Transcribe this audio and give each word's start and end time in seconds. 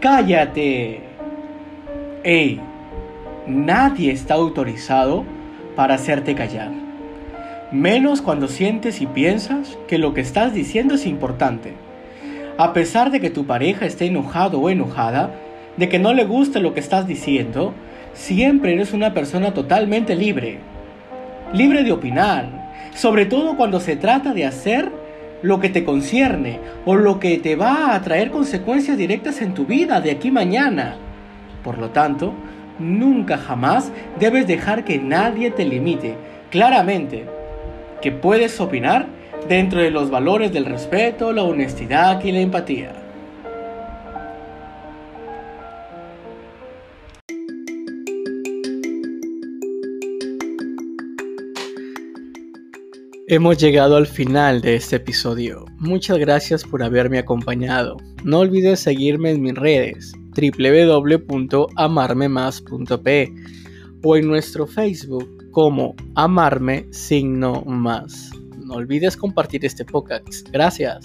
cállate. 0.00 1.00
Ey, 2.22 2.60
nadie 3.46 4.12
está 4.12 4.34
autorizado 4.34 5.24
para 5.76 5.94
hacerte 5.94 6.34
callar. 6.34 6.70
Menos 7.72 8.22
cuando 8.22 8.48
sientes 8.48 9.00
y 9.00 9.06
piensas 9.06 9.78
que 9.86 9.98
lo 9.98 10.14
que 10.14 10.20
estás 10.20 10.54
diciendo 10.54 10.94
es 10.94 11.06
importante. 11.06 11.74
A 12.56 12.72
pesar 12.72 13.10
de 13.10 13.20
que 13.20 13.30
tu 13.30 13.46
pareja 13.46 13.86
esté 13.86 14.06
enojado 14.06 14.60
o 14.60 14.70
enojada, 14.70 15.30
de 15.76 15.88
que 15.88 15.98
no 15.98 16.12
le 16.12 16.24
guste 16.24 16.60
lo 16.60 16.74
que 16.74 16.80
estás 16.80 17.06
diciendo, 17.06 17.74
siempre 18.14 18.72
eres 18.72 18.92
una 18.92 19.14
persona 19.14 19.54
totalmente 19.54 20.16
libre. 20.16 20.58
Libre 21.52 21.84
de 21.84 21.92
opinar, 21.92 22.72
sobre 22.94 23.26
todo 23.26 23.56
cuando 23.56 23.80
se 23.80 23.96
trata 23.96 24.34
de 24.34 24.44
hacer 24.44 24.90
lo 25.42 25.60
que 25.60 25.68
te 25.68 25.84
concierne 25.84 26.60
o 26.84 26.96
lo 26.96 27.20
que 27.20 27.38
te 27.38 27.56
va 27.56 27.94
a 27.94 28.02
traer 28.02 28.30
consecuencias 28.30 28.98
directas 28.98 29.40
en 29.40 29.54
tu 29.54 29.66
vida 29.66 30.00
de 30.00 30.10
aquí 30.10 30.30
mañana. 30.30 30.96
Por 31.62 31.78
lo 31.78 31.90
tanto, 31.90 32.32
nunca 32.78 33.38
jamás 33.38 33.92
debes 34.18 34.46
dejar 34.46 34.84
que 34.84 34.98
nadie 34.98 35.50
te 35.50 35.64
limite. 35.64 36.16
Claramente, 36.50 37.26
que 38.00 38.12
puedes 38.12 38.60
opinar 38.60 39.06
dentro 39.48 39.80
de 39.80 39.90
los 39.90 40.10
valores 40.10 40.52
del 40.52 40.64
respeto, 40.64 41.32
la 41.32 41.42
honestidad 41.42 42.22
y 42.24 42.32
la 42.32 42.40
empatía. 42.40 43.07
Hemos 53.30 53.58
llegado 53.58 53.96
al 53.96 54.06
final 54.06 54.62
de 54.62 54.76
este 54.76 54.96
episodio. 54.96 55.66
Muchas 55.76 56.16
gracias 56.16 56.64
por 56.64 56.82
haberme 56.82 57.18
acompañado. 57.18 57.98
No 58.24 58.38
olvides 58.38 58.80
seguirme 58.80 59.32
en 59.32 59.42
mis 59.42 59.52
redes 59.52 60.14
www.amarmemas.p 60.34 63.34
o 64.02 64.16
en 64.16 64.26
nuestro 64.26 64.66
Facebook 64.66 65.50
como 65.50 65.94
Amarme 66.14 66.86
Signo 66.90 67.60
Más. 67.66 68.30
No 68.64 68.76
olvides 68.76 69.14
compartir 69.14 69.62
este 69.62 69.84
podcast. 69.84 70.48
Gracias. 70.50 71.04